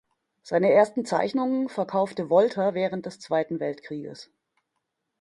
Seine 0.41 0.71
ersten 0.71 1.05
Zeichnungen 1.05 1.69
verkaufte 1.69 2.31
Wolter 2.31 2.73
während 2.73 3.05
des 3.05 3.19
Zweiten 3.19 3.59
Weltkrieges. 3.59 4.31